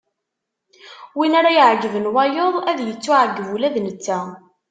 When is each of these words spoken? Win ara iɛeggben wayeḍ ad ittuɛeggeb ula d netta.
Win 1.17 1.33
ara 1.39 1.51
iɛeggben 1.57 2.05
wayeḍ 2.13 2.55
ad 2.69 2.79
ittuɛeggeb 2.93 3.47
ula 3.55 3.69
d 3.73 3.75
netta. 3.81 4.19